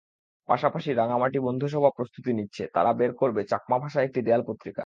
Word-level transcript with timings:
পাশাপাশি 0.49 0.89
রাঙামাটি 0.93 1.37
বন্ধুসভা 1.39 1.89
প্রস্তুতি 1.95 2.31
নিচ্ছে, 2.33 2.63
তারা 2.73 2.91
বের 2.93 3.11
করবে 3.13 3.41
চাকমা 3.43 3.77
ভাষায় 3.79 4.05
একটি 4.05 4.19
দেয়াল 4.21 4.41
পত্রিকা। 4.47 4.79